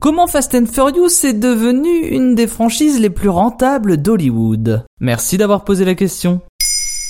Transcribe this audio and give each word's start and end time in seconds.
Comment 0.00 0.28
Fast 0.28 0.54
and 0.54 0.66
Furious 0.72 1.24
est 1.24 1.32
devenu 1.32 2.06
une 2.06 2.36
des 2.36 2.46
franchises 2.46 3.00
les 3.00 3.10
plus 3.10 3.28
rentables 3.28 3.96
d'Hollywood? 3.96 4.84
Merci 5.00 5.38
d'avoir 5.38 5.64
posé 5.64 5.84
la 5.84 5.96
question. 5.96 6.40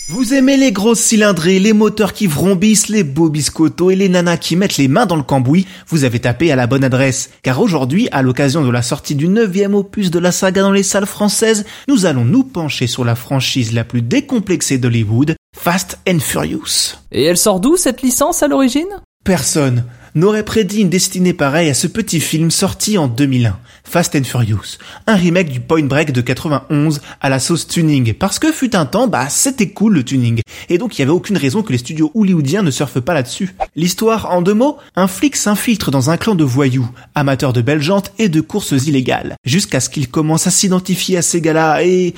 Vous 0.08 0.32
aimez 0.32 0.56
les 0.56 0.72
grosses 0.72 1.00
cylindrées, 1.00 1.58
les 1.58 1.74
moteurs 1.74 2.14
qui 2.14 2.26
vrombissent, 2.26 2.88
les 2.88 3.04
beaux 3.04 3.28
biscottos 3.28 3.90
et 3.90 3.94
les 3.94 4.08
nanas 4.08 4.38
qui 4.38 4.56
mettent 4.56 4.78
les 4.78 4.88
mains 4.88 5.04
dans 5.04 5.16
le 5.16 5.22
cambouis? 5.22 5.66
Vous 5.88 6.04
avez 6.04 6.18
tapé 6.18 6.50
à 6.50 6.56
la 6.56 6.66
bonne 6.66 6.82
adresse. 6.82 7.28
Car 7.42 7.60
aujourd'hui, 7.60 8.08
à 8.10 8.22
l'occasion 8.22 8.64
de 8.64 8.70
la 8.70 8.80
sortie 8.80 9.14
du 9.14 9.28
neuvième 9.28 9.74
opus 9.74 10.10
de 10.10 10.18
la 10.18 10.32
saga 10.32 10.62
dans 10.62 10.72
les 10.72 10.82
salles 10.82 11.04
françaises, 11.04 11.66
nous 11.88 12.06
allons 12.06 12.24
nous 12.24 12.42
pencher 12.42 12.86
sur 12.86 13.04
la 13.04 13.16
franchise 13.16 13.74
la 13.74 13.84
plus 13.84 14.00
décomplexée 14.00 14.78
d'Hollywood, 14.78 15.36
Fast 15.54 15.98
and 16.08 16.20
Furious. 16.20 16.96
Et 17.12 17.24
elle 17.24 17.36
sort 17.36 17.60
d'où 17.60 17.76
cette 17.76 18.00
licence 18.00 18.42
à 18.42 18.48
l'origine? 18.48 18.88
Personne 19.24 19.84
n'aurait 20.18 20.44
prédit 20.44 20.80
une 20.80 20.88
destinée 20.88 21.32
pareille 21.32 21.70
à 21.70 21.74
ce 21.74 21.86
petit 21.86 22.20
film 22.20 22.50
sorti 22.50 22.98
en 22.98 23.06
2001, 23.06 23.58
Fast 23.84 24.16
and 24.16 24.24
Furious, 24.24 24.78
un 25.06 25.14
remake 25.14 25.50
du 25.50 25.60
Point 25.60 25.84
Break 25.84 26.12
de 26.12 26.20
91 26.20 27.00
à 27.20 27.28
la 27.28 27.38
sauce 27.38 27.66
tuning, 27.66 28.14
parce 28.14 28.38
que 28.38 28.52
fut 28.52 28.74
un 28.74 28.84
temps, 28.84 29.06
bah 29.06 29.28
c'était 29.28 29.70
cool 29.70 29.94
le 29.94 30.04
tuning, 30.04 30.40
et 30.68 30.78
donc 30.78 30.96
il 30.98 31.00
y 31.00 31.02
avait 31.02 31.12
aucune 31.12 31.36
raison 31.36 31.62
que 31.62 31.72
les 31.72 31.78
studios 31.78 32.10
hollywoodiens 32.14 32.62
ne 32.62 32.70
surfent 32.70 33.00
pas 33.00 33.14
là-dessus. 33.14 33.54
L'histoire, 33.76 34.30
en 34.30 34.42
deux 34.42 34.54
mots, 34.54 34.78
un 34.96 35.06
flic 35.06 35.36
s'infiltre 35.36 35.90
dans 35.90 36.10
un 36.10 36.16
clan 36.16 36.34
de 36.34 36.44
voyous, 36.44 36.88
amateurs 37.14 37.52
de 37.52 37.62
belles 37.62 37.82
jantes 37.82 38.12
et 38.18 38.28
de 38.28 38.40
courses 38.40 38.72
illégales, 38.72 39.36
jusqu'à 39.44 39.80
ce 39.80 39.88
qu'il 39.88 40.08
commence 40.08 40.46
à 40.46 40.50
s'identifier 40.50 41.18
à 41.18 41.22
ces 41.22 41.40
gars-là 41.40 41.84
et... 41.84 42.14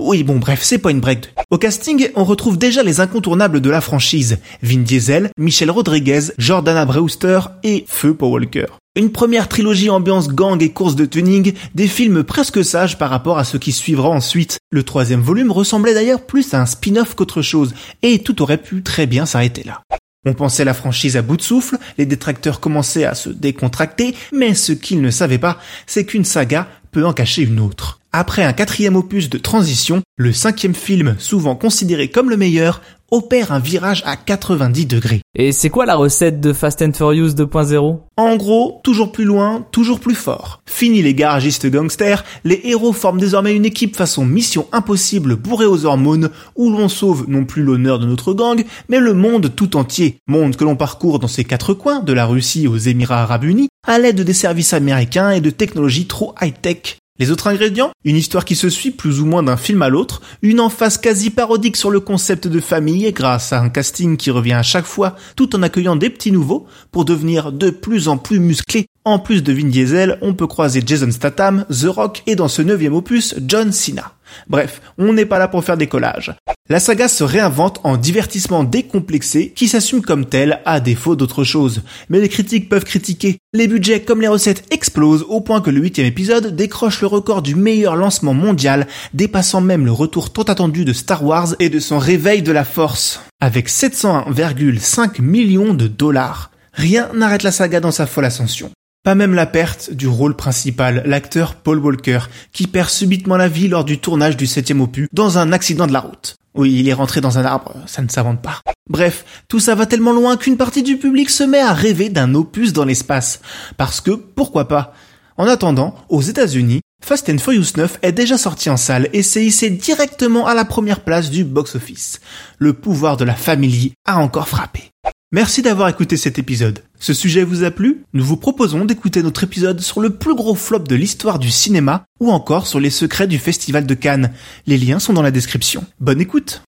Oui, 0.00 0.22
bon, 0.22 0.36
bref, 0.36 0.60
c'est 0.62 0.78
Point 0.78 0.98
Break. 0.98 1.34
Au 1.50 1.58
casting, 1.58 2.08
on 2.14 2.22
retrouve 2.22 2.56
déjà 2.56 2.84
les 2.84 3.00
incontournables 3.00 3.60
de 3.60 3.68
la 3.68 3.80
franchise. 3.80 4.38
Vin 4.62 4.78
Diesel, 4.78 5.30
Michel 5.36 5.72
Rodriguez, 5.72 6.20
Jordana 6.38 6.84
Brewster 6.84 7.40
et 7.64 7.84
Feu 7.88 8.14
Paul 8.14 8.30
Walker. 8.30 8.66
Une 8.94 9.10
première 9.10 9.48
trilogie 9.48 9.90
ambiance 9.90 10.28
gang 10.28 10.62
et 10.62 10.70
course 10.70 10.94
de 10.94 11.04
tuning, 11.04 11.52
des 11.74 11.88
films 11.88 12.22
presque 12.22 12.64
sages 12.64 12.96
par 12.96 13.10
rapport 13.10 13.38
à 13.38 13.44
ce 13.44 13.56
qui 13.56 13.72
suivra 13.72 14.08
ensuite. 14.08 14.58
Le 14.70 14.84
troisième 14.84 15.20
volume 15.20 15.50
ressemblait 15.50 15.94
d'ailleurs 15.94 16.24
plus 16.24 16.54
à 16.54 16.60
un 16.60 16.66
spin-off 16.66 17.16
qu'autre 17.16 17.42
chose, 17.42 17.74
et 18.02 18.20
tout 18.20 18.40
aurait 18.40 18.62
pu 18.62 18.84
très 18.84 19.06
bien 19.06 19.26
s'arrêter 19.26 19.64
là. 19.64 19.82
On 20.24 20.32
pensait 20.32 20.64
la 20.64 20.74
franchise 20.74 21.16
à 21.16 21.22
bout 21.22 21.36
de 21.36 21.42
souffle, 21.42 21.76
les 21.96 22.06
détracteurs 22.06 22.60
commençaient 22.60 23.04
à 23.04 23.16
se 23.16 23.30
décontracter, 23.30 24.14
mais 24.32 24.54
ce 24.54 24.72
qu'ils 24.72 25.02
ne 25.02 25.10
savaient 25.10 25.38
pas, 25.38 25.58
c'est 25.86 26.04
qu'une 26.04 26.24
saga 26.24 26.68
peut 26.92 27.04
en 27.04 27.12
cacher 27.12 27.42
une 27.42 27.58
autre. 27.58 27.97
Après 28.12 28.42
un 28.42 28.54
quatrième 28.54 28.96
opus 28.96 29.28
de 29.28 29.36
transition, 29.36 30.00
le 30.16 30.32
cinquième 30.32 30.74
film, 30.74 31.16
souvent 31.18 31.54
considéré 31.54 32.08
comme 32.08 32.30
le 32.30 32.38
meilleur, 32.38 32.80
opère 33.10 33.52
un 33.52 33.58
virage 33.58 34.02
à 34.06 34.16
90 34.16 34.86
degrés. 34.86 35.20
Et 35.34 35.52
c'est 35.52 35.68
quoi 35.68 35.84
la 35.84 35.94
recette 35.94 36.40
de 36.40 36.54
Fast 36.54 36.80
and 36.80 36.92
Furious 36.94 37.28
2.0 37.28 38.00
En 38.16 38.36
gros, 38.36 38.80
toujours 38.82 39.12
plus 39.12 39.24
loin, 39.24 39.66
toujours 39.72 40.00
plus 40.00 40.14
fort. 40.14 40.62
Fini 40.66 41.02
les 41.02 41.14
garagistes 41.14 41.66
gangsters, 41.66 42.24
les 42.44 42.60
héros 42.64 42.94
forment 42.94 43.20
désormais 43.20 43.54
une 43.54 43.66
équipe 43.66 43.94
façon 43.94 44.24
mission 44.24 44.66
impossible 44.72 45.36
bourrée 45.36 45.66
aux 45.66 45.84
hormones, 45.84 46.30
où 46.56 46.70
l'on 46.70 46.88
sauve 46.88 47.26
non 47.28 47.44
plus 47.44 47.62
l'honneur 47.62 47.98
de 47.98 48.06
notre 48.06 48.32
gang, 48.32 48.64
mais 48.88 49.00
le 49.00 49.12
monde 49.12 49.54
tout 49.54 49.76
entier. 49.76 50.16
Monde 50.26 50.56
que 50.56 50.64
l'on 50.64 50.76
parcourt 50.76 51.18
dans 51.18 51.28
ses 51.28 51.44
quatre 51.44 51.74
coins, 51.74 52.00
de 52.00 52.14
la 52.14 52.24
Russie 52.24 52.68
aux 52.68 52.78
Émirats 52.78 53.22
Arabes 53.22 53.44
Unis, 53.44 53.68
à 53.86 53.98
l'aide 53.98 54.22
des 54.22 54.32
services 54.32 54.72
américains 54.72 55.30
et 55.30 55.40
de 55.42 55.50
technologies 55.50 56.06
trop 56.06 56.34
high-tech. 56.40 56.98
Les 57.20 57.32
autres 57.32 57.48
ingrédients? 57.48 57.90
Une 58.04 58.14
histoire 58.14 58.44
qui 58.44 58.54
se 58.54 58.70
suit 58.70 58.92
plus 58.92 59.20
ou 59.20 59.26
moins 59.26 59.42
d'un 59.42 59.56
film 59.56 59.82
à 59.82 59.88
l'autre, 59.88 60.22
une 60.40 60.60
emphase 60.60 60.98
quasi 60.98 61.30
parodique 61.30 61.76
sur 61.76 61.90
le 61.90 61.98
concept 61.98 62.46
de 62.46 62.60
famille 62.60 63.12
grâce 63.12 63.52
à 63.52 63.60
un 63.60 63.70
casting 63.70 64.16
qui 64.16 64.30
revient 64.30 64.52
à 64.52 64.62
chaque 64.62 64.84
fois 64.84 65.16
tout 65.34 65.56
en 65.56 65.64
accueillant 65.64 65.96
des 65.96 66.10
petits 66.10 66.30
nouveaux 66.30 66.68
pour 66.92 67.04
devenir 67.04 67.50
de 67.50 67.70
plus 67.70 68.06
en 68.06 68.18
plus 68.18 68.38
musclés. 68.38 68.86
En 69.08 69.18
plus 69.18 69.42
de 69.42 69.54
Vin 69.54 69.68
Diesel, 69.68 70.18
on 70.20 70.34
peut 70.34 70.46
croiser 70.46 70.82
Jason 70.84 71.10
Statham, 71.10 71.64
The 71.70 71.86
Rock 71.86 72.22
et 72.26 72.36
dans 72.36 72.46
ce 72.46 72.60
neuvième 72.60 72.92
opus, 72.92 73.34
John 73.46 73.72
Cena. 73.72 74.12
Bref, 74.48 74.82
on 74.98 75.14
n'est 75.14 75.24
pas 75.24 75.38
là 75.38 75.48
pour 75.48 75.64
faire 75.64 75.78
des 75.78 75.86
collages. 75.86 76.34
La 76.68 76.78
saga 76.78 77.08
se 77.08 77.24
réinvente 77.24 77.80
en 77.84 77.96
divertissement 77.96 78.64
décomplexé 78.64 79.54
qui 79.56 79.66
s'assume 79.66 80.02
comme 80.02 80.26
tel 80.26 80.60
à 80.66 80.80
défaut 80.80 81.16
d'autre 81.16 81.42
chose. 81.42 81.80
Mais 82.10 82.20
les 82.20 82.28
critiques 82.28 82.68
peuvent 82.68 82.84
critiquer. 82.84 83.38
Les 83.54 83.66
budgets 83.66 84.02
comme 84.02 84.20
les 84.20 84.28
recettes 84.28 84.66
explosent 84.70 85.24
au 85.26 85.40
point 85.40 85.62
que 85.62 85.70
le 85.70 85.80
huitième 85.80 86.06
épisode 86.06 86.54
décroche 86.54 87.00
le 87.00 87.06
record 87.06 87.40
du 87.40 87.54
meilleur 87.54 87.96
lancement 87.96 88.34
mondial, 88.34 88.86
dépassant 89.14 89.62
même 89.62 89.86
le 89.86 89.92
retour 89.92 90.34
tant 90.34 90.42
attendu 90.42 90.84
de 90.84 90.92
Star 90.92 91.24
Wars 91.24 91.54
et 91.60 91.70
de 91.70 91.80
son 91.80 91.98
réveil 91.98 92.42
de 92.42 92.52
la 92.52 92.66
force. 92.66 93.22
Avec 93.40 93.70
701,5 93.70 95.22
millions 95.22 95.72
de 95.72 95.86
dollars. 95.86 96.50
Rien 96.74 97.08
n'arrête 97.14 97.42
la 97.42 97.52
saga 97.52 97.80
dans 97.80 97.90
sa 97.90 98.04
folle 98.04 98.26
ascension. 98.26 98.70
Pas 99.08 99.14
même 99.14 99.32
la 99.32 99.46
perte 99.46 99.90
du 99.90 100.06
rôle 100.06 100.36
principal, 100.36 101.02
l'acteur 101.06 101.54
Paul 101.54 101.78
Walker, 101.78 102.18
qui 102.52 102.66
perd 102.66 102.90
subitement 102.90 103.38
la 103.38 103.48
vie 103.48 103.66
lors 103.66 103.86
du 103.86 103.98
tournage 103.98 104.36
du 104.36 104.46
septième 104.46 104.82
opus 104.82 105.08
dans 105.14 105.38
un 105.38 105.50
accident 105.50 105.86
de 105.86 105.94
la 105.94 106.00
route. 106.00 106.36
Oui, 106.54 106.74
il 106.74 106.90
est 106.90 106.92
rentré 106.92 107.22
dans 107.22 107.38
un 107.38 107.44
arbre, 107.46 107.74
ça 107.86 108.02
ne 108.02 108.08
s'invente 108.10 108.42
pas. 108.42 108.60
Bref, 108.90 109.24
tout 109.48 109.60
ça 109.60 109.74
va 109.74 109.86
tellement 109.86 110.12
loin 110.12 110.36
qu'une 110.36 110.58
partie 110.58 110.82
du 110.82 110.98
public 110.98 111.30
se 111.30 111.42
met 111.42 111.58
à 111.58 111.72
rêver 111.72 112.10
d'un 112.10 112.34
opus 112.34 112.74
dans 112.74 112.84
l'espace. 112.84 113.40
Parce 113.78 114.02
que, 114.02 114.10
pourquoi 114.10 114.68
pas? 114.68 114.92
En 115.38 115.46
attendant, 115.46 115.94
aux 116.10 116.20
États-Unis, 116.20 116.82
Fast 117.02 117.30
and 117.30 117.38
Furious 117.38 117.78
9 117.78 118.00
est 118.02 118.12
déjà 118.12 118.36
sorti 118.36 118.68
en 118.68 118.76
salle 118.76 119.08
et 119.14 119.22
s'est 119.22 119.42
hissé 119.42 119.70
directement 119.70 120.46
à 120.46 120.52
la 120.52 120.66
première 120.66 121.00
place 121.00 121.30
du 121.30 121.44
box-office. 121.44 122.20
Le 122.58 122.74
pouvoir 122.74 123.16
de 123.16 123.24
la 123.24 123.36
famille 123.36 123.94
a 124.04 124.18
encore 124.18 124.48
frappé. 124.48 124.90
Merci 125.30 125.60
d'avoir 125.60 125.90
écouté 125.90 126.16
cet 126.16 126.38
épisode. 126.38 126.78
Ce 126.98 127.12
sujet 127.12 127.44
vous 127.44 127.62
a 127.62 127.70
plu? 127.70 128.02
Nous 128.14 128.24
vous 128.24 128.38
proposons 128.38 128.86
d'écouter 128.86 129.22
notre 129.22 129.44
épisode 129.44 129.80
sur 129.80 130.00
le 130.00 130.16
plus 130.16 130.34
gros 130.34 130.54
flop 130.54 130.78
de 130.78 130.94
l'histoire 130.94 131.38
du 131.38 131.50
cinéma 131.50 132.04
ou 132.18 132.30
encore 132.30 132.66
sur 132.66 132.80
les 132.80 132.88
secrets 132.88 133.26
du 133.26 133.38
Festival 133.38 133.84
de 133.84 133.92
Cannes. 133.92 134.32
Les 134.66 134.78
liens 134.78 134.98
sont 134.98 135.12
dans 135.12 135.20
la 135.20 135.30
description. 135.30 135.84
Bonne 136.00 136.22
écoute 136.22 136.62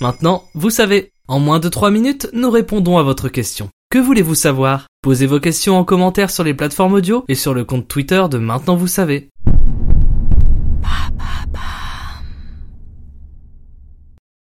Maintenant, 0.00 0.42
vous 0.54 0.70
savez, 0.70 1.12
en 1.28 1.38
moins 1.38 1.60
de 1.60 1.68
3 1.68 1.92
minutes, 1.92 2.28
nous 2.32 2.50
répondons 2.50 2.98
à 2.98 3.04
votre 3.04 3.28
question. 3.28 3.68
Que 3.92 3.98
voulez-vous 4.00 4.34
savoir? 4.34 4.88
Posez 5.00 5.26
vos 5.26 5.38
questions 5.38 5.78
en 5.78 5.84
commentaire 5.84 6.32
sur 6.32 6.42
les 6.42 6.54
plateformes 6.54 6.94
audio 6.94 7.24
et 7.28 7.36
sur 7.36 7.54
le 7.54 7.64
compte 7.64 7.86
Twitter 7.86 8.24
de 8.28 8.38
Maintenant 8.38 8.74
vous 8.74 8.88
savez. 8.88 9.28